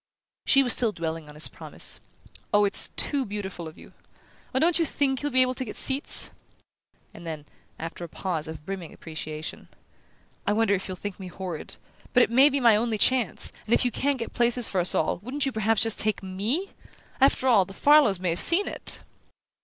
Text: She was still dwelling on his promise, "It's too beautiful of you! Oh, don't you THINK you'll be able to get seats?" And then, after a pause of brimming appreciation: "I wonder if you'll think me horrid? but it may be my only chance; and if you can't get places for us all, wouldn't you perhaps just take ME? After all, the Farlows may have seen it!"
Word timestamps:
She 0.47 0.63
was 0.63 0.73
still 0.73 0.91
dwelling 0.91 1.29
on 1.29 1.35
his 1.35 1.47
promise, 1.47 1.99
"It's 2.51 2.89
too 2.95 3.23
beautiful 3.23 3.67
of 3.67 3.77
you! 3.77 3.93
Oh, 4.51 4.57
don't 4.57 4.79
you 4.79 4.83
THINK 4.83 5.21
you'll 5.21 5.31
be 5.31 5.43
able 5.43 5.53
to 5.53 5.63
get 5.63 5.75
seats?" 5.77 6.31
And 7.13 7.27
then, 7.27 7.45
after 7.77 8.03
a 8.03 8.09
pause 8.09 8.47
of 8.47 8.65
brimming 8.65 8.93
appreciation: 8.95 9.67
"I 10.47 10.53
wonder 10.53 10.73
if 10.73 10.87
you'll 10.87 10.97
think 10.97 11.19
me 11.19 11.27
horrid? 11.27 11.75
but 12.13 12.23
it 12.23 12.31
may 12.31 12.49
be 12.49 12.59
my 12.59 12.75
only 12.75 12.97
chance; 12.97 13.51
and 13.65 13.75
if 13.75 13.85
you 13.85 13.91
can't 13.91 14.17
get 14.17 14.33
places 14.33 14.67
for 14.67 14.81
us 14.81 14.95
all, 14.95 15.19
wouldn't 15.19 15.45
you 15.45 15.51
perhaps 15.51 15.83
just 15.83 15.99
take 15.99 16.23
ME? 16.23 16.71
After 17.19 17.47
all, 17.47 17.65
the 17.65 17.71
Farlows 17.75 18.19
may 18.19 18.29
have 18.31 18.39
seen 18.39 18.67
it!" 18.67 19.01